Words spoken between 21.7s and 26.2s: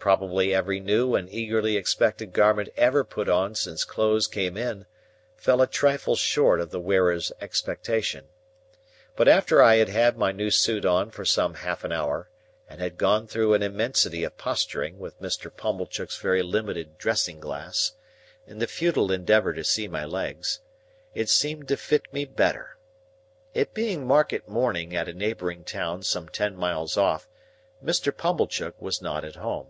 fit me better. It being market morning at a neighbouring town